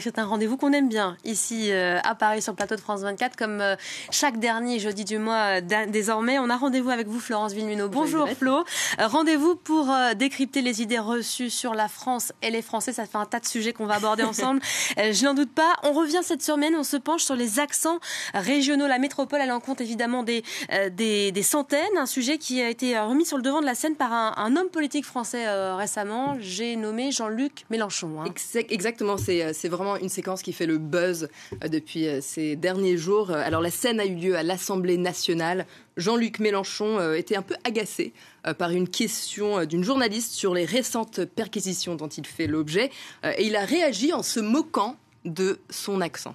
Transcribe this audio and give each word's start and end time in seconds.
C'est 0.00 0.18
un 0.18 0.24
rendez-vous 0.24 0.56
qu'on 0.56 0.72
aime 0.72 0.88
bien 0.88 1.16
ici 1.24 1.70
euh, 1.70 1.98
à 2.02 2.14
Paris 2.14 2.42
sur 2.42 2.52
le 2.52 2.56
plateau 2.56 2.74
de 2.74 2.80
France 2.80 3.02
24 3.02 3.36
comme 3.36 3.60
euh, 3.60 3.76
chaque 4.10 4.38
dernier 4.38 4.80
jeudi 4.80 5.04
du 5.04 5.18
mois 5.18 5.60
euh, 5.60 5.86
désormais. 5.86 6.38
On 6.38 6.50
a 6.50 6.56
rendez-vous 6.56 6.90
avec 6.90 7.06
vous 7.06 7.20
Florence 7.20 7.52
Villeminot. 7.52 7.88
Bonjour 7.88 8.28
Flo. 8.30 8.64
rendez-vous 8.98 9.54
pour 9.54 9.88
décrypter 10.16 10.62
les 10.62 10.82
idées 10.82 10.98
reçues 10.98 11.50
sur 11.50 11.74
la 11.74 11.88
France 11.88 12.32
et 12.42 12.50
les 12.50 12.62
Français. 12.62 12.92
Ça 12.92 13.06
fait 13.06 13.18
un 13.18 13.24
tas 13.24 13.38
de 13.38 13.46
sujets 13.46 13.72
qu'on 13.72 13.86
va 13.86 13.94
aborder 13.94 14.24
ensemble. 14.24 14.60
je 14.96 15.24
n'en 15.24 15.34
doute 15.34 15.52
pas. 15.52 15.74
On 15.84 15.92
revient 15.92 16.20
cette 16.22 16.42
semaine, 16.42 16.74
on 16.76 16.84
se 16.84 16.96
penche 16.96 17.22
sur 17.22 17.36
les 17.36 17.60
accents 17.60 17.98
régionaux. 18.34 18.86
La 18.86 18.98
métropole, 18.98 19.40
elle 19.42 19.52
en 19.52 19.60
compte 19.60 19.80
évidemment 19.80 20.22
des, 20.24 20.42
des, 20.90 21.42
centaines. 21.42 21.96
Un 21.96 22.06
sujet 22.06 22.38
qui 22.38 22.60
a 22.60 22.68
été 22.68 22.98
remis 22.98 23.26
sur 23.26 23.36
le 23.36 23.42
devant 23.42 23.60
de 23.60 23.66
la 23.66 23.74
scène 23.74 23.94
par 23.94 24.12
un, 24.12 24.56
homme 24.56 24.68
politique 24.68 25.04
français 25.04 25.46
récemment. 25.74 26.36
J'ai 26.40 26.76
nommé 26.76 27.12
Jean-Luc 27.12 27.64
Mélenchon. 27.70 28.22
Hein. 28.22 28.32
Exactement, 28.68 29.16
c'est 29.16 29.68
vraiment 29.68 29.83
une 30.00 30.08
séquence 30.08 30.42
qui 30.42 30.52
fait 30.52 30.66
le 30.66 30.78
buzz 30.78 31.28
euh, 31.62 31.68
depuis 31.68 32.08
euh, 32.08 32.20
ces 32.20 32.56
derniers 32.56 32.96
jours. 32.96 33.30
Euh, 33.30 33.42
alors 33.44 33.60
la 33.60 33.70
scène 33.70 34.00
a 34.00 34.06
eu 34.06 34.14
lieu 34.14 34.36
à 34.36 34.42
l'Assemblée 34.42 34.96
nationale. 34.96 35.66
Jean-Luc 35.96 36.40
Mélenchon 36.40 37.12
était 37.12 37.36
un 37.36 37.42
peu 37.42 37.54
agacé 37.62 38.12
par 38.58 38.70
une 38.70 38.88
question 38.88 39.64
d'une 39.64 39.84
journaliste 39.84 40.32
sur 40.32 40.52
les 40.52 40.64
récentes 40.64 41.24
perquisitions 41.24 41.94
dont 41.94 42.08
il 42.08 42.26
fait 42.26 42.48
l'objet. 42.48 42.90
Et 43.38 43.46
il 43.46 43.54
a 43.54 43.64
réagi 43.64 44.12
en 44.12 44.24
se 44.24 44.40
moquant 44.40 44.96
de 45.24 45.60
son 45.70 46.00
accent. 46.00 46.34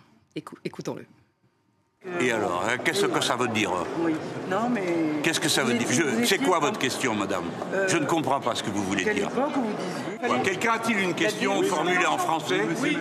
Écoutons-le. 0.64 1.06
Et 2.22 2.32
alors, 2.32 2.64
hein, 2.66 2.78
qu'est-ce 2.78 3.06
que 3.06 3.22
ça 3.22 3.36
veut 3.36 3.50
dire? 3.50 3.74
Oui. 4.00 4.14
Non, 4.50 4.70
mais. 4.70 5.22
Qu'est-ce 5.22 5.40
que 5.40 5.50
ça 5.50 5.66
veut 5.66 5.74
dire? 5.74 5.88
C'est 6.24 6.38
quoi 6.38 6.60
votre 6.60 6.80
question, 6.80 7.14
madame? 7.14 7.44
Je 7.90 7.98
ne 7.98 8.06
comprends 8.06 8.40
pas 8.40 8.56
ce 8.56 8.64
que 8.64 8.70
vous 8.70 8.84
voulez 8.84 9.04
dire. 9.14 9.30
Quelqu'un 10.44 10.74
a-t-il 10.74 11.00
une 11.00 11.14
question 11.14 11.62
formulée 11.64 12.06
en 12.06 12.18
français? 12.18 12.62
Oui. 12.82 12.98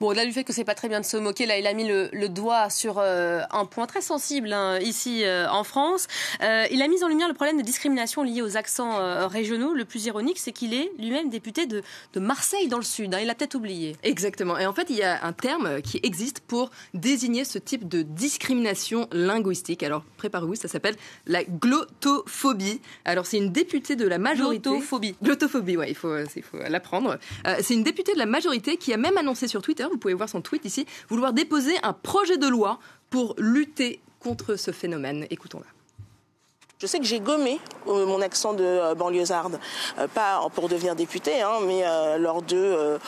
Bon, 0.00 0.08
au-delà 0.08 0.26
du 0.26 0.32
fait 0.32 0.44
que 0.44 0.52
c'est 0.52 0.64
pas 0.64 0.74
très 0.74 0.88
bien 0.88 1.00
de 1.00 1.04
se 1.04 1.16
moquer, 1.16 1.46
là, 1.46 1.58
il 1.58 1.66
a 1.66 1.72
mis 1.72 1.86
le, 1.86 2.28
doigt 2.28 2.70
sur 2.70 2.96
euh, 2.98 3.42
un 3.50 3.64
point 3.64 3.86
très 3.86 4.00
sensible 4.00 4.52
hein, 4.52 4.78
ici 4.80 5.24
euh, 5.24 5.48
en 5.50 5.62
France. 5.62 6.06
Euh, 6.42 6.66
il 6.70 6.82
a 6.82 6.88
mis 6.88 7.04
en 7.04 7.08
lumière 7.08 7.28
le 7.28 7.34
problème 7.34 7.58
de 7.58 7.62
discrimination 7.62 8.22
lié 8.22 8.42
aux 8.42 8.56
accents 8.56 8.98
régionaux. 9.28 9.74
Le 9.74 9.84
plus 9.84 10.06
ironique, 10.06 10.38
c'est 10.38 10.52
qu'il 10.52 10.74
est, 10.74 10.90
lui-même 10.98 11.28
député 11.28 11.66
de, 11.66 11.82
Marseille 12.16 12.68
dans 12.68 12.78
le 12.78 12.84
Sud. 12.84 13.14
Hein. 13.14 13.20
il 13.20 13.30
a 13.30 13.34
peut-être 13.34 13.54
oublié. 13.54 13.96
Exactement. 14.02 14.58
Et 14.58 14.66
en 14.66 14.72
fait, 14.72 14.88
il 14.88 14.96
y 14.96 15.02
a 15.02 15.24
un 15.24 15.32
terme 15.32 15.82
qui 15.82 16.00
existe 16.02 16.40
pour 16.40 16.70
désigner 16.94 17.44
ce 17.44 17.58
type 17.58 17.86
de 17.86 18.02
discrimination 18.02 19.08
linguistique. 19.12 19.82
Alors, 19.82 20.04
préparez-vous, 20.16 20.54
ça 20.54 20.68
s'appelle 20.68 20.96
la 21.26 21.44
glottophobie. 21.44 22.80
Alors, 23.04 23.26
c'est 23.26 23.36
une 23.36 23.52
députée 23.52 23.96
de 23.96 24.06
la 24.06 24.18
majorité. 24.18 24.70
Glottophobie. 24.70 25.14
Glottophobie, 25.22 25.76
ouais, 25.76 25.90
il 25.90 25.94
faut, 25.94 26.16
faut 26.42 26.58
l'apprendre. 26.68 27.18
c'est 27.60 27.74
une 27.74 27.84
députée 27.84 28.14
de 28.14 28.18
la 28.18 28.26
majorité 28.26 28.76
qui 28.76 28.92
a 28.92 28.96
même 28.96 29.18
annoncé 29.18 29.48
sur 29.48 29.62
Twitter 29.64 29.84
vous 29.90 29.98
pouvez 29.98 30.14
voir 30.14 30.28
son 30.28 30.40
tweet 30.42 30.64
ici, 30.64 30.86
vouloir 31.08 31.32
déposer 31.32 31.74
un 31.82 31.92
projet 31.92 32.36
de 32.36 32.46
loi 32.46 32.78
pour 33.10 33.34
lutter 33.38 34.00
contre 34.20 34.56
ce 34.56 34.70
phénomène. 34.70 35.26
Écoutons-la. 35.30 35.66
Je 36.80 36.86
sais 36.86 36.98
que 36.98 37.06
j'ai 37.06 37.20
gommé 37.20 37.60
euh, 37.86 38.04
mon 38.04 38.20
accent 38.20 38.52
de 38.52 38.62
euh, 38.62 38.94
banlieusarde, 38.94 39.58
euh, 39.98 40.06
pas 40.08 40.46
pour 40.54 40.68
devenir 40.68 40.94
députée, 40.94 41.40
hein, 41.40 41.60
mais 41.66 41.82
lors 42.18 42.42
de 42.42 42.98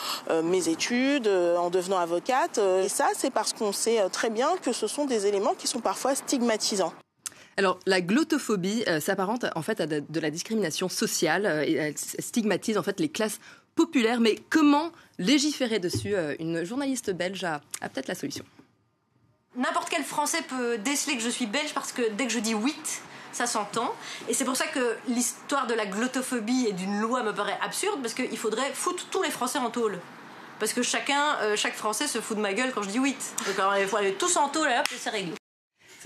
mes 0.43 0.67
études, 0.69 1.27
en 1.27 1.69
devenant 1.69 1.97
avocate. 1.97 2.57
Et 2.57 2.89
ça, 2.89 3.09
c'est 3.15 3.29
parce 3.29 3.53
qu'on 3.53 3.71
sait 3.71 4.09
très 4.09 4.29
bien 4.29 4.49
que 4.63 4.71
ce 4.73 4.87
sont 4.87 5.05
des 5.05 5.27
éléments 5.27 5.53
qui 5.53 5.67
sont 5.67 5.79
parfois 5.79 6.15
stigmatisants. 6.15 6.93
Alors, 7.57 7.79
la 7.85 8.01
glottophobie 8.01 8.83
s'apparente 8.99 9.45
en 9.55 9.61
fait 9.61 9.79
à 9.81 9.87
de, 9.87 10.19
la 10.19 10.29
discrimination 10.31 10.89
sociale 10.89 11.63
et 11.67 11.73
elle 11.73 11.97
stigmatise 11.97 12.77
en 12.77 12.83
fait 12.83 12.99
les 12.99 13.09
classes 13.09 13.39
populaires. 13.77 14.19
Mais 14.19 14.35
comment 14.49 14.91
légiférer 15.19 15.79
dessus. 15.79 16.15
Euh, 16.15 16.35
une 16.39 16.63
journaliste 16.63 17.11
belge 17.11 17.43
a, 17.43 17.61
peut-être 17.81 18.07
la 18.07 18.15
solution. 18.15 18.45
N'importe 19.55 19.89
quel 19.89 20.03
Français 20.03 20.41
peut 20.47 20.77
déceler 20.77 21.17
que 21.17 21.23
je 21.23 21.29
suis 21.29 21.47
belge 21.47 21.73
parce 21.73 21.91
que 21.91 22.11
dès 22.11 22.27
que 22.27 22.33
je 22.33 22.39
dis 22.39 22.53
oui, 22.53 22.75
ça 23.31 23.47
s'entend. 23.47 23.93
Et 24.29 24.33
c'est 24.33 24.45
pour 24.45 24.55
ça 24.55 24.67
que 24.67 24.95
l'histoire 25.07 25.67
de 25.67 25.73
la 25.73 25.85
glottophobie 25.85 26.67
et 26.67 26.73
d'une 26.73 26.99
loi 26.99 27.23
me 27.23 27.33
paraît 27.33 27.57
absurde 27.63 27.99
parce 28.01 28.13
qu'il 28.13 28.37
faudrait 28.37 28.71
foutre 28.73 29.05
tous 29.09 29.23
les 29.23 29.31
Français 29.31 29.59
en 29.59 29.71
tôle. 29.71 29.99
Parce 30.59 30.73
que 30.73 30.81
chacun, 30.81 31.35
euh, 31.41 31.55
chaque 31.55 31.75
Français 31.75 32.07
se 32.07 32.19
fout 32.19 32.35
de 32.37 32.41
ma 32.41 32.53
gueule 32.53 32.71
quand 32.73 32.83
je 32.83 32.89
dis 32.89 32.99
oui. 32.99 33.15
Donc 33.45 33.55
il 33.79 33.87
faut 33.87 33.97
aller 33.97 34.13
tous 34.13 34.37
en 34.37 34.49
tôle 34.49 34.69
et 34.69 34.77
hop, 34.77 34.87
c'est 34.95 35.09
réglé. 35.09 35.36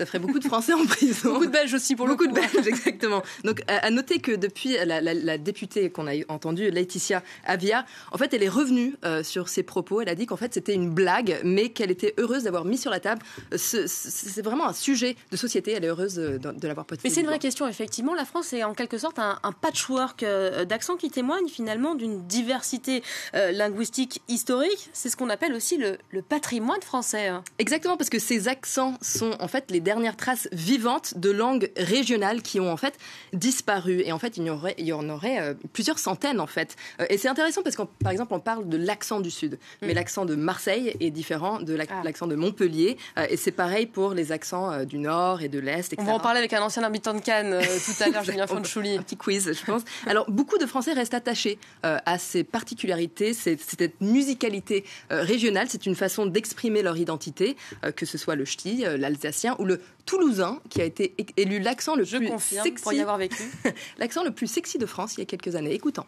Ça 0.02 0.06
ferait 0.06 0.18
beaucoup 0.18 0.40
de 0.40 0.44
Français 0.44 0.72
en 0.72 0.84
prison. 0.84 1.32
beaucoup 1.32 1.46
de 1.46 1.52
Belges 1.52 1.74
aussi 1.74 1.94
pour 1.94 2.08
beaucoup 2.08 2.24
le 2.24 2.30
coup. 2.30 2.34
Beaucoup 2.34 2.48
de 2.48 2.54
Belges, 2.54 2.66
exactement. 2.66 3.22
Donc 3.44 3.62
à, 3.68 3.88
noter 3.92 4.18
que 4.18 4.32
depuis 4.32 4.76
la, 4.84 5.38
députée 5.38 5.90
qu'on 5.90 6.08
a 6.08 6.14
entendue, 6.26 6.70
Laetitia 6.70 7.22
Avia, 7.44 7.86
en 8.10 8.18
fait, 8.18 8.34
elle 8.34 8.42
est 8.42 8.48
revenue 8.48 8.96
euh, 9.04 9.22
sur 9.22 9.48
ses 9.48 9.62
propos. 9.62 10.00
Elle 10.00 10.08
a 10.08 10.16
dit 10.16 10.26
qu'en 10.26 10.36
fait 10.36 10.54
c'était 10.54 10.74
une 10.74 10.90
blague, 10.90 11.40
mais 11.44 11.68
qu'elle 11.68 11.92
était 11.92 12.14
heureuse 12.18 12.42
d'avoir 12.42 12.64
mis 12.64 12.78
sur 12.78 12.90
la 12.90 12.98
table. 12.98 13.22
c'est 13.54 14.42
vraiment 14.42 14.66
un 14.66 14.72
sujet 14.72 15.14
de 15.30 15.36
société. 15.36 15.70
Elle 15.70 15.84
est 15.84 15.88
heureuse 15.88 16.14
de, 16.16 16.66
l'avoir 16.66 16.84
posé. 16.84 17.00
Mais 17.04 17.10
c'est 17.10 17.20
une 17.20 17.28
vraie 17.28 17.38
question, 17.38 17.68
effectivement. 17.68 18.16
La 18.16 18.24
France 18.24 18.52
est 18.52 18.64
en 18.64 18.74
quelque 18.74 18.98
sorte 18.98 19.20
un, 19.20 19.38
patchwork 19.60 20.24
euh, 20.24 20.64
d'accents 20.64 20.96
qui 20.96 21.10
témoigne 21.10 21.46
finalement 21.46 21.94
d'une 21.94 22.26
diversité 22.26 23.04
euh, 23.36 23.52
linguistique 23.52 24.20
historique. 24.26 24.90
C'est 24.92 25.10
ce 25.10 25.16
qu'on 25.16 25.30
appelle 25.30 25.54
aussi 25.54 25.76
le, 25.76 25.96
le 26.10 26.22
patrimoine 26.22 26.82
français. 26.82 27.28
Hein. 27.28 27.44
Exactement, 27.60 27.96
parce 27.96 28.10
que 28.10 28.18
ces 28.18 28.48
accents 28.48 28.98
sont 29.00 29.36
en 29.38 29.46
fait 29.46 29.70
les 29.70 29.80
dernières 29.92 30.16
traces 30.16 30.48
vivantes 30.52 31.18
de 31.18 31.30
langues 31.30 31.70
régionales 31.76 32.40
qui 32.40 32.60
ont 32.60 32.72
en 32.72 32.78
fait 32.78 32.94
disparu. 33.34 34.02
Et 34.06 34.12
en 34.12 34.18
fait, 34.18 34.38
il 34.38 34.44
y, 34.44 34.50
aurait, 34.50 34.74
il 34.78 34.86
y 34.86 34.92
en 34.92 35.06
aurait 35.10 35.38
euh, 35.38 35.54
plusieurs 35.74 35.98
centaines 35.98 36.40
en 36.40 36.46
fait. 36.46 36.76
Euh, 37.00 37.06
et 37.10 37.18
c'est 37.18 37.28
intéressant 37.28 37.62
parce 37.62 37.76
que 37.76 37.82
par 38.02 38.10
exemple, 38.10 38.32
on 38.32 38.40
parle 38.40 38.68
de 38.68 38.78
l'accent 38.78 39.20
du 39.20 39.30
Sud, 39.30 39.58
mm. 39.82 39.86
mais 39.86 39.94
l'accent 39.94 40.24
de 40.24 40.34
Marseille 40.34 40.96
est 40.98 41.10
différent 41.10 41.60
de 41.60 41.76
ah. 41.78 42.00
l'accent 42.04 42.26
de 42.26 42.36
Montpellier. 42.36 42.96
Euh, 43.18 43.26
et 43.28 43.36
c'est 43.36 43.52
pareil 43.52 43.84
pour 43.84 44.14
les 44.14 44.32
accents 44.32 44.84
du 44.84 44.98
Nord 44.98 45.42
et 45.42 45.48
de 45.48 45.58
l'Est, 45.58 45.94
On 45.98 46.04
va 46.04 46.14
en 46.14 46.20
parler 46.20 46.38
avec 46.38 46.54
un 46.54 46.62
ancien 46.62 46.82
habitant 46.82 47.12
de 47.12 47.20
Cannes 47.20 47.60
tout 47.60 48.02
à 48.02 48.08
l'heure, 48.08 48.24
Julien 48.28 48.46
Fonchouli. 48.46 48.96
Un 48.96 49.02
petit 49.02 49.16
quiz, 49.16 49.52
je 49.52 49.64
pense. 49.64 49.82
Alors, 50.06 50.30
beaucoup 50.30 50.56
de 50.56 50.64
Français 50.64 50.92
restent 50.92 51.14
attachés 51.14 51.58
à 51.82 52.18
ces 52.18 52.44
particularités, 52.44 53.34
cette 53.34 54.00
musicalité 54.00 54.84
régionale. 55.10 55.66
C'est 55.68 55.84
une 55.86 55.94
façon 55.94 56.24
d'exprimer 56.26 56.82
leur 56.82 56.96
identité, 56.96 57.56
que 57.96 58.06
ce 58.06 58.16
soit 58.16 58.36
le 58.36 58.44
ch'ti, 58.44 58.84
l'alsacien 58.96 59.56
ou 59.58 59.64
le 59.64 59.71
toulousain 60.06 60.60
qui 60.68 60.80
a 60.80 60.84
été 60.84 61.14
élu 61.36 61.58
l'accent 61.58 61.94
le 61.94 62.04
plus 62.04 62.38
sexy. 62.38 62.82
Pour 62.82 62.92
y 62.92 63.00
avoir 63.00 63.18
vécu. 63.18 63.42
l'accent 63.98 64.24
le 64.24 64.30
plus 64.30 64.46
sexy 64.46 64.78
de 64.78 64.86
France 64.86 65.14
il 65.16 65.20
y 65.20 65.22
a 65.22 65.26
quelques 65.26 65.54
années. 65.54 65.72
Écoutons. 65.72 66.04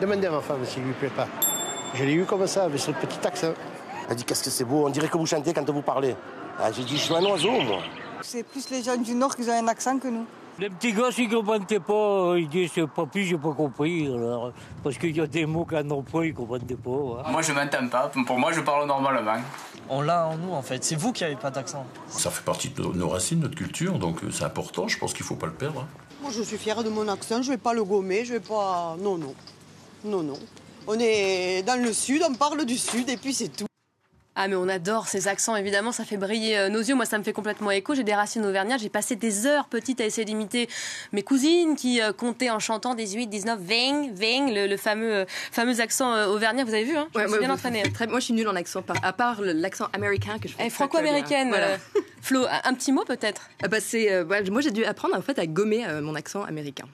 Demandez 0.00 0.26
à 0.26 0.30
ma 0.30 0.40
femme 0.40 0.64
s'il 0.64 0.82
lui 0.82 0.92
plaît 0.92 1.10
pas. 1.14 1.28
Je 1.94 2.04
l'ai 2.04 2.12
eu 2.12 2.24
comme 2.24 2.46
ça, 2.46 2.64
avec 2.64 2.78
ce 2.78 2.90
petit 2.90 3.26
accent. 3.26 3.54
Elle 4.08 4.16
dit 4.16 4.24
qu'est-ce 4.24 4.44
que 4.44 4.50
c'est 4.50 4.64
beau, 4.64 4.86
on 4.86 4.90
dirait 4.90 5.08
que 5.08 5.18
vous 5.18 5.26
chantez 5.26 5.52
quand 5.52 5.68
vous 5.68 5.82
parlez. 5.82 6.14
Ah, 6.58 6.72
j'ai 6.72 6.84
dit 6.84 6.96
je 6.96 7.02
suis 7.02 7.14
un 7.14 7.24
oiseau 7.24 7.50
moi. 7.50 7.82
C'est 8.22 8.42
plus 8.42 8.68
les 8.70 8.82
gens 8.82 8.96
du 8.96 9.14
Nord 9.14 9.36
qui 9.36 9.42
ont 9.48 9.52
un 9.52 9.68
accent 9.68 9.98
que 9.98 10.08
nous. 10.08 10.26
Les 10.60 10.70
petits 10.70 10.92
gars, 10.92 11.10
ils 11.16 11.28
ne 11.28 11.34
comprenaient 11.34 11.78
pas. 11.78 12.34
Ils 12.36 12.48
disaient, 12.48 12.86
papy, 12.88 13.24
j'ai 13.24 13.38
pas 13.38 13.52
compris. 13.52 14.08
parce 14.82 14.98
qu'il 14.98 15.16
y 15.16 15.20
a 15.20 15.26
des 15.28 15.46
mots 15.46 15.64
qu'un 15.64 15.84
n'ont 15.84 16.02
pas, 16.02 16.24
ils 16.24 16.32
ne 16.32 16.36
comprenaient 16.36 16.74
pas. 16.74 17.30
Moi, 17.30 17.42
je 17.42 17.52
m'entends 17.52 17.86
pas. 17.88 18.10
Pour 18.26 18.38
moi, 18.38 18.50
je 18.50 18.60
parle 18.60 18.88
normalement. 18.88 19.36
On 19.88 20.02
l'a 20.02 20.26
en 20.26 20.36
nous, 20.36 20.52
en 20.52 20.62
fait. 20.62 20.82
C'est 20.82 20.96
vous 20.96 21.12
qui 21.12 21.22
n'avez 21.22 21.36
pas 21.36 21.52
d'accent. 21.52 21.86
Ça 22.08 22.30
fait 22.30 22.44
partie 22.44 22.70
de 22.70 22.82
nos 22.82 23.08
racines, 23.08 23.38
notre 23.38 23.54
culture, 23.54 24.00
donc 24.00 24.24
euh, 24.24 24.32
c'est 24.32 24.44
important. 24.44 24.88
Je 24.88 24.98
pense 24.98 25.14
qu'il 25.14 25.22
ne 25.22 25.28
faut 25.28 25.36
pas 25.36 25.46
le 25.46 25.52
perdre. 25.52 25.82
Hein. 25.82 25.88
Moi, 26.22 26.32
je 26.34 26.42
suis 26.42 26.58
fière 26.58 26.82
de 26.82 26.88
mon 26.88 27.06
accent. 27.06 27.40
Je 27.40 27.50
ne 27.50 27.54
vais 27.54 27.62
pas 27.62 27.72
le 27.72 27.84
gommer. 27.84 28.24
Je 28.24 28.32
vais 28.32 28.40
pas. 28.40 28.96
Non, 29.00 29.16
non. 29.16 29.34
Non, 30.04 30.24
non. 30.24 30.38
On 30.88 30.98
est 30.98 31.62
dans 31.62 31.80
le 31.80 31.92
Sud, 31.92 32.22
on 32.28 32.34
parle 32.34 32.64
du 32.64 32.78
Sud, 32.78 33.08
et 33.08 33.16
puis 33.16 33.32
c'est 33.32 33.48
tout. 33.48 33.67
Ah 34.40 34.46
mais 34.46 34.54
on 34.54 34.68
adore 34.68 35.08
ces 35.08 35.26
accents, 35.26 35.56
évidemment, 35.56 35.90
ça 35.90 36.04
fait 36.04 36.16
briller 36.16 36.56
euh, 36.56 36.68
nos 36.68 36.78
yeux. 36.78 36.94
Moi, 36.94 37.06
ça 37.06 37.18
me 37.18 37.24
fait 37.24 37.32
complètement 37.32 37.72
écho. 37.72 37.96
J'ai 37.96 38.04
des 38.04 38.14
racines 38.14 38.46
auvergnates. 38.46 38.78
J'ai 38.80 38.88
passé 38.88 39.16
des 39.16 39.46
heures 39.46 39.66
petites 39.66 40.00
à 40.00 40.04
essayer 40.04 40.24
d'imiter 40.24 40.68
mes 41.12 41.24
cousines 41.24 41.74
qui 41.74 42.00
euh, 42.00 42.12
comptaient 42.12 42.48
en 42.48 42.60
chantant 42.60 42.94
18, 42.94 43.26
19, 43.26 43.58
20, 43.58 44.12
20, 44.14 44.68
le, 44.68 44.76
fameux, 44.76 45.12
euh, 45.12 45.24
fameux 45.50 45.80
accent 45.80 46.28
auvergnat. 46.28 46.62
Vous 46.62 46.72
avez 46.72 46.84
vu, 46.84 46.96
hein? 46.96 47.08
Je 47.16 47.26
suis 47.26 47.38
bien 47.40 47.50
entraînée. 47.50 47.82
moi, 48.08 48.20
je 48.20 48.26
suis 48.26 48.34
nulle 48.34 48.46
en 48.46 48.54
accent, 48.54 48.84
à 49.02 49.12
part 49.12 49.40
l'accent 49.40 49.88
américain 49.92 50.38
que 50.38 50.46
je 50.46 50.54
fais. 50.54 50.70
Franco-américaine. 50.70 51.52
Flo, 52.22 52.46
un, 52.62 52.74
petit 52.74 52.92
mot 52.92 53.04
peut-être? 53.04 53.48
Ah 53.64 53.66
bah, 53.66 53.80
c'est, 53.80 54.24
Moi, 54.52 54.60
j'ai 54.60 54.70
dû 54.70 54.84
apprendre 54.84 55.16
en 55.16 55.22
fait 55.22 55.40
à 55.40 55.46
gommer 55.48 55.84
mon 56.00 56.14
accent 56.14 56.44
américain. 56.44 56.84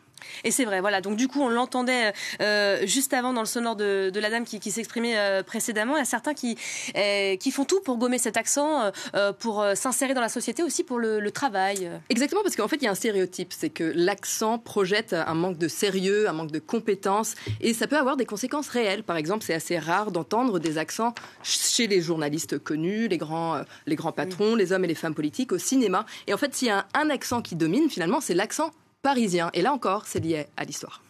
Et 0.44 0.50
c'est 0.50 0.64
vrai, 0.64 0.80
voilà. 0.80 1.00
Donc 1.00 1.16
du 1.16 1.28
coup, 1.28 1.40
on 1.40 1.48
l'entendait 1.48 2.12
euh, 2.40 2.86
juste 2.86 3.14
avant 3.14 3.32
dans 3.32 3.40
le 3.40 3.46
sonore 3.46 3.76
de, 3.76 4.10
la 4.14 4.30
dame 4.30 4.44
qui, 4.44 4.70
s'exprimait 4.70 5.18
euh, 5.18 5.42
précédemment. 5.42 5.96
Il 5.96 6.00
y 6.00 6.02
a 6.02 6.06
certains 6.06 6.34
qui, 6.34 6.56
euh, 6.96 7.36
qui 7.36 7.50
font 7.50 7.64
tout 7.64 7.80
pour 7.80 7.98
gommer 7.98 8.18
cet 8.18 8.36
accent, 8.36 8.90
pour 9.38 9.64
s'insérer 9.74 10.14
dans 10.14 10.20
la 10.20 10.28
société, 10.28 10.62
aussi 10.62 10.84
pour 10.84 10.98
le, 10.98 11.30
travail. 11.34 11.90
Exactement, 12.10 12.42
parce 12.42 12.54
qu'en 12.54 12.68
fait, 12.68 12.76
il 12.76 12.84
y 12.84 12.86
a 12.86 12.92
un 12.92 12.94
stéréotype, 12.94 13.52
c'est 13.52 13.70
que 13.70 13.92
l'accent 13.96 14.58
projette 14.58 15.14
un 15.14 15.34
manque 15.34 15.58
de 15.58 15.66
sérieux, 15.66 16.28
un 16.28 16.32
manque 16.32 16.52
de 16.52 16.60
compétences, 16.60 17.34
et 17.60 17.74
ça 17.74 17.88
peut 17.88 17.96
avoir 17.96 18.16
des 18.16 18.24
conséquences 18.24 18.68
réelles. 18.68 19.02
Par 19.02 19.16
exemple, 19.16 19.44
c'est 19.44 19.54
assez 19.54 19.78
rare 19.78 20.12
d'entendre 20.12 20.60
des 20.60 20.78
accents 20.78 21.12
chez 21.42 21.88
les 21.88 22.00
journalistes 22.00 22.58
connus, 22.58 23.08
les 23.08 23.18
grands, 23.18 23.62
les 23.86 23.96
grands 23.96 24.12
patrons, 24.12 24.54
les 24.54 24.72
hommes 24.72 24.84
et 24.84 24.88
les 24.88 24.94
femmes 24.94 25.14
politiques, 25.14 25.50
au 25.50 25.58
cinéma. 25.58 26.06
Et 26.28 26.34
en 26.34 26.36
fait, 26.36 26.54
s'il 26.54 26.68
y 26.68 26.70
a 26.70 26.86
un 26.94 27.10
accent 27.10 27.42
qui 27.42 27.56
domine, 27.56 27.90
finalement, 27.90 28.20
c'est 28.20 28.34
l'accent 28.34 28.70
parisien. 29.04 29.50
Et 29.52 29.62
là 29.62 29.72
encore, 29.72 30.04
c'est 30.06 30.18
lié 30.18 30.46
à 30.56 30.64
l'histoire. 30.64 31.00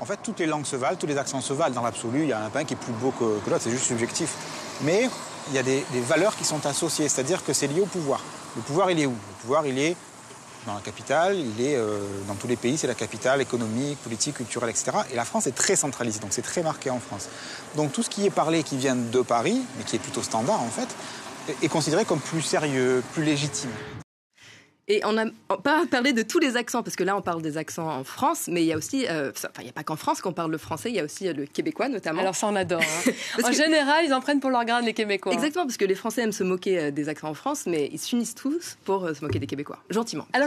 En 0.00 0.06
fait, 0.06 0.18
toutes 0.22 0.38
les 0.38 0.46
langues 0.46 0.64
se 0.64 0.76
valent, 0.76 0.96
tous 0.96 1.06
les 1.06 1.18
accents 1.18 1.42
se 1.42 1.52
valent. 1.52 1.74
Dans 1.74 1.82
l'absolu, 1.82 2.22
il 2.22 2.28
y 2.28 2.32
a 2.32 2.40
un 2.42 2.64
qui 2.64 2.74
est 2.74 2.76
plus 2.76 2.94
beau 2.94 3.10
que, 3.10 3.24
l'autre, 3.50 3.60
c'est 3.60 3.70
juste 3.70 3.84
subjectif. 3.84 4.30
Mais 4.82 5.10
il 5.48 5.54
y 5.54 5.58
a 5.58 5.62
des, 5.62 5.84
valeurs 6.08 6.34
qui 6.36 6.44
sont 6.44 6.64
associées, 6.64 7.08
c'est-à-dire 7.08 7.44
que 7.44 7.52
c'est 7.52 7.66
lié 7.66 7.80
au 7.80 7.86
pouvoir. 7.86 8.20
Le 8.56 8.62
pouvoir, 8.62 8.90
il 8.90 9.00
est 9.00 9.06
où? 9.06 9.10
Le 9.10 9.40
pouvoir, 9.42 9.66
il 9.66 9.78
est 9.78 9.96
dans 10.64 10.74
la 10.74 10.80
capitale, 10.80 11.36
il 11.36 11.60
est 11.66 11.74
euh, 11.74 11.98
dans 12.28 12.36
tous 12.36 12.46
les 12.46 12.54
pays, 12.54 12.78
c'est 12.78 12.86
la 12.86 12.94
capitale 12.94 13.40
économique, 13.40 13.98
politique, 13.98 14.36
culturelle, 14.36 14.70
etc. 14.70 14.92
Et 15.10 15.16
la 15.16 15.24
France 15.24 15.48
est 15.48 15.56
très 15.56 15.74
centralisée, 15.74 16.20
donc 16.20 16.32
c'est 16.32 16.42
très 16.42 16.62
marqué 16.62 16.88
en 16.88 17.00
France. 17.00 17.28
Donc 17.74 17.90
tout 17.90 18.04
ce 18.04 18.08
qui 18.08 18.24
est 18.26 18.30
parlé, 18.30 18.62
qui 18.62 18.76
vient 18.76 18.94
de 18.94 19.22
Paris, 19.22 19.60
mais 19.76 19.82
qui 19.82 19.96
est 19.96 19.98
plutôt 19.98 20.22
standard 20.22 20.62
en 20.62 20.68
fait, 20.68 20.88
est 21.60 21.68
considéré 21.68 22.04
comme 22.04 22.20
plus 22.20 22.42
sérieux, 22.42 23.02
plus 23.12 23.24
légitime. 23.24 23.72
Et 24.88 25.00
on 25.04 25.12
n'a 25.12 25.26
pas 25.62 25.84
parlé 25.88 26.12
de 26.12 26.22
tous 26.22 26.40
les 26.40 26.56
accents, 26.56 26.82
parce 26.82 26.96
que 26.96 27.04
là, 27.04 27.16
on 27.16 27.22
parle 27.22 27.40
des 27.40 27.56
accents 27.56 27.88
en 27.88 28.02
France, 28.02 28.48
mais 28.50 28.62
il 28.62 28.66
y 28.66 28.72
a 28.72 28.76
aussi, 28.76 29.06
euh, 29.08 29.30
enfin, 29.30 29.48
il 29.60 29.64
n'y 29.64 29.70
a 29.70 29.72
pas 29.72 29.84
qu'en 29.84 29.94
France 29.94 30.20
qu'on 30.20 30.32
parle 30.32 30.50
le 30.50 30.58
français, 30.58 30.90
il 30.90 30.96
y 30.96 31.00
a 31.00 31.04
aussi 31.04 31.28
euh, 31.28 31.32
le 31.32 31.46
québécois 31.46 31.88
notamment. 31.88 32.20
Alors 32.20 32.34
ça, 32.34 32.48
on 32.48 32.56
adore. 32.56 32.82
Hein. 32.82 33.12
en 33.44 33.52
général, 33.52 34.04
ils 34.04 34.12
en 34.12 34.20
prennent 34.20 34.40
pour 34.40 34.50
leur 34.50 34.64
grade, 34.64 34.84
les 34.84 34.92
Québécois. 34.92 35.32
Exactement, 35.32 35.66
parce 35.66 35.76
que 35.76 35.84
les 35.84 35.94
Français 35.94 36.22
aiment 36.22 36.32
se 36.32 36.42
moquer 36.42 36.78
euh, 36.80 36.90
des 36.90 37.08
accents 37.08 37.28
en 37.28 37.34
France, 37.34 37.66
mais 37.66 37.88
ils 37.92 38.00
s'unissent 38.00 38.34
tous 38.34 38.76
pour 38.84 39.08
se 39.08 39.24
moquer 39.24 39.38
des 39.38 39.46
Québécois, 39.46 39.78
gentiment. 39.88 40.26